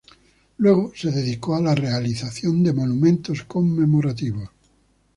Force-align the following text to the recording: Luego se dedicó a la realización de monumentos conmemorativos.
Luego 0.57 0.93
se 0.95 1.11
dedicó 1.11 1.53
a 1.55 1.61
la 1.61 1.75
realización 1.75 2.63
de 2.63 2.73
monumentos 2.73 3.43
conmemorativos. 3.43 4.49